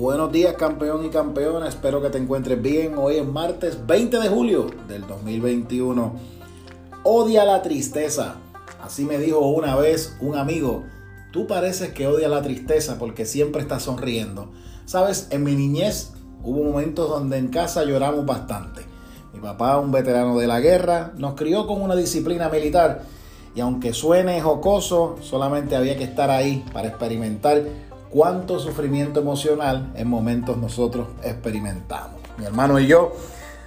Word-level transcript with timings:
Buenos 0.00 0.30
días 0.30 0.54
campeón 0.54 1.04
y 1.04 1.08
campeona, 1.08 1.66
espero 1.66 2.00
que 2.00 2.08
te 2.08 2.18
encuentres 2.18 2.62
bien. 2.62 2.96
Hoy 2.96 3.16
es 3.16 3.26
martes 3.26 3.84
20 3.84 4.20
de 4.20 4.28
julio 4.28 4.70
del 4.86 5.04
2021. 5.08 6.12
Odia 7.02 7.44
la 7.44 7.62
tristeza. 7.62 8.36
Así 8.80 9.04
me 9.04 9.18
dijo 9.18 9.40
una 9.40 9.74
vez 9.74 10.16
un 10.20 10.36
amigo, 10.36 10.84
tú 11.32 11.48
pareces 11.48 11.94
que 11.94 12.06
odias 12.06 12.30
la 12.30 12.42
tristeza 12.42 12.96
porque 12.96 13.26
siempre 13.26 13.60
estás 13.60 13.82
sonriendo. 13.82 14.52
Sabes, 14.84 15.26
en 15.32 15.42
mi 15.42 15.56
niñez 15.56 16.12
hubo 16.44 16.62
momentos 16.62 17.10
donde 17.10 17.38
en 17.38 17.48
casa 17.48 17.82
lloramos 17.82 18.24
bastante. 18.24 18.82
Mi 19.34 19.40
papá, 19.40 19.80
un 19.80 19.90
veterano 19.90 20.38
de 20.38 20.46
la 20.46 20.60
guerra, 20.60 21.12
nos 21.16 21.34
crió 21.34 21.66
con 21.66 21.82
una 21.82 21.96
disciplina 21.96 22.48
militar 22.48 23.02
y 23.52 23.60
aunque 23.60 23.92
suene 23.92 24.40
jocoso, 24.40 25.16
solamente 25.22 25.74
había 25.74 25.96
que 25.96 26.04
estar 26.04 26.30
ahí 26.30 26.64
para 26.72 26.86
experimentar 26.86 27.64
cuánto 28.10 28.58
sufrimiento 28.58 29.20
emocional 29.20 29.92
en 29.96 30.08
momentos 30.08 30.56
nosotros 30.56 31.08
experimentamos. 31.22 32.20
Mi 32.38 32.44
hermano 32.44 32.78
y 32.78 32.86
yo 32.86 33.12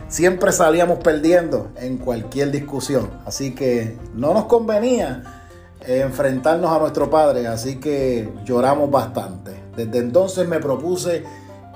siempre 0.08 0.52
salíamos 0.52 0.99
perdiendo 0.99 1.72
en 1.77 1.98
cualquier 1.98 2.52
discusión, 2.52 3.09
así 3.26 3.52
que 3.52 3.98
no 4.13 4.34
nos 4.34 4.46
convenía 4.46 5.41
enfrentarnos 5.85 6.72
a 6.72 6.80
nuestro 6.80 7.09
padre, 7.09 7.48
así 7.48 7.77
que 7.77 8.30
lloramos 8.46 8.91
bastante. 8.91 9.59
Desde 9.76 9.99
entonces 9.99 10.48
me 10.48 10.60
propuse 10.60 11.23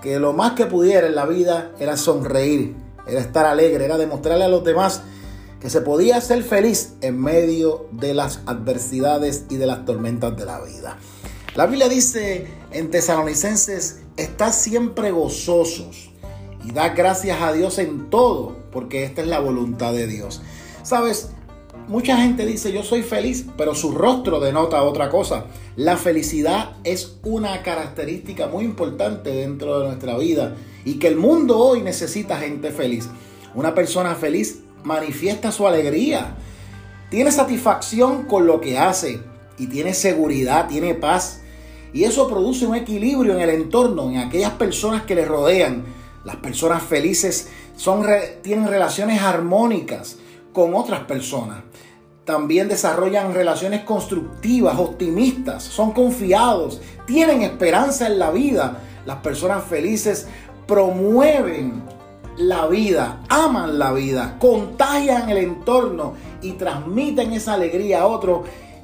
que 0.01 0.20
lo 0.20 0.34
más 0.34 0.53
que 0.53 0.65
pudiera 0.65 1.07
en 1.07 1.15
la 1.15 1.25
vida 1.25 1.71
era 1.79 1.97
sonreír, 1.97 2.75
era 3.07 3.20
estar 3.20 3.45
alegre, 3.45 3.85
era 3.85 3.97
demostrarle 3.97 4.45
a 4.45 4.49
los 4.49 4.63
demás 4.63 5.01
que 5.59 5.70
se 5.70 5.81
podía 5.81 6.21
ser 6.21 6.43
feliz 6.43 6.93
en 7.01 7.20
medio 7.20 7.87
de 7.91 8.13
las 8.13 8.41
adversidades 8.45 9.45
y 9.49 9.57
de 9.57 9.65
las 9.65 9.85
tormentas 9.85 10.37
de 10.37 10.45
la 10.45 10.61
vida. 10.61 10.97
La 11.55 11.67
Biblia 11.67 11.87
dice 11.87 12.48
en 12.71 12.91
Tesalonicenses, 12.91 14.01
está 14.17 14.51
siempre 14.51 15.11
gozosos 15.11 16.09
y 16.65 16.73
da 16.73 16.89
gracias 16.89 17.41
a 17.41 17.53
Dios 17.53 17.79
en 17.79 18.09
todo, 18.09 18.57
porque 18.73 19.05
esta 19.05 19.21
es 19.21 19.27
la 19.27 19.39
voluntad 19.39 19.93
de 19.93 20.05
Dios. 20.05 20.41
Sabes, 20.84 21.29
mucha 21.87 22.17
gente 22.17 22.45
dice 22.45 22.73
yo 22.73 22.84
soy 22.84 23.03
feliz, 23.03 23.45
pero 23.57 23.73
su 23.73 23.93
rostro 23.93 24.41
denota 24.41 24.84
otra 24.84 25.09
cosa. 25.09 25.45
La 25.77 25.95
felicidad 25.95 26.75
es 26.84 27.20
una 27.23 27.63
característica 27.63 28.47
muy 28.47 28.65
importante 28.65 29.29
dentro 29.29 29.79
de 29.79 29.87
nuestra 29.87 30.17
vida 30.17 30.57
y 30.84 30.95
que 30.99 31.07
el 31.07 31.15
mundo 31.15 31.57
hoy 31.57 31.81
necesita 31.81 32.37
gente 32.37 32.71
feliz. 32.71 33.07
Una 33.53 33.73
persona 33.73 34.13
feliz 34.15 34.59
manifiesta 34.84 35.53
su 35.53 35.65
alegría, 35.65 36.35
tiene 37.09 37.31
satisfacción 37.31 38.23
con 38.23 38.45
lo 38.45 38.59
que 38.59 38.77
hace 38.77 39.21
y 39.57 39.67
tiene 39.67 39.93
seguridad, 39.93 40.67
tiene 40.67 40.95
paz. 40.95 41.43
Y 41.96 42.04
eso 42.04 42.27
produce 42.27 42.68
un 42.68 42.76
equilibrio 42.76 43.35
en 43.35 43.40
el 43.40 43.51
entorno, 43.51 44.10
en 44.10 44.18
aquellas 44.18 44.51
personas 44.51 45.04
que 45.04 45.15
le 45.15 45.24
rodean. 45.24 45.85
Las 46.26 46.35
personas 46.35 46.84
felices 46.84 47.49
son, 47.77 48.05
tienen 48.41 48.68
relaciones 48.68 49.21
armónicas 49.21 50.18
con 50.52 50.76
otras 50.76 51.05
personas. 51.05 51.63
También 52.26 52.68
desarrollan 52.68 53.34
relaciones 53.34 53.85
constructivas, 53.85 54.77
optimistas, 54.77 55.63
son 55.63 55.93
confiados, 55.93 56.82
tienen 57.05 57.43
esperanza 57.43 58.07
en 58.07 58.20
la 58.20 58.30
vida. 58.30 58.82
Las 59.05 59.20
personas 59.20 59.63
felices 59.63 60.27
promueven 60.68 61.82
la 62.35 62.68
vida, 62.68 63.24
aman 63.30 63.80
la 63.80 63.93
vida, 63.93 64.35
contagian 64.38 65.30
el 65.30 65.38
entorno 65.38 66.16
y 66.41 66.52
transmiten 66.53 67.31
esa 67.31 67.53
alegría 67.53 68.02
a 68.02 68.07
otros 68.07 68.41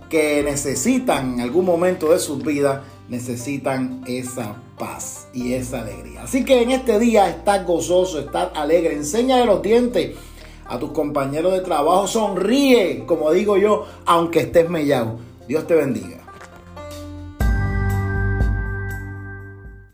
que 0.09 0.43
necesitan 0.43 1.33
en 1.33 1.41
algún 1.41 1.65
momento 1.65 2.11
de 2.13 2.19
sus 2.19 2.41
vidas 2.41 2.79
necesitan 3.11 4.01
esa 4.07 4.55
paz 4.79 5.27
y 5.33 5.53
esa 5.53 5.81
alegría. 5.81 6.23
Así 6.23 6.45
que 6.45 6.61
en 6.61 6.71
este 6.71 6.97
día 6.97 7.29
estás 7.29 7.67
gozoso, 7.67 8.19
estás 8.19 8.51
alegre, 8.55 8.93
enseña 8.93 9.35
de 9.37 9.45
los 9.45 9.61
dientes 9.61 10.15
a 10.65 10.79
tus 10.79 10.91
compañeros 10.91 11.51
de 11.51 11.59
trabajo, 11.59 12.07
sonríe, 12.07 13.03
como 13.05 13.29
digo 13.33 13.57
yo, 13.57 13.85
aunque 14.05 14.39
estés 14.39 14.69
mellado. 14.69 15.19
Dios 15.45 15.67
te 15.67 15.75
bendiga. 15.75 16.20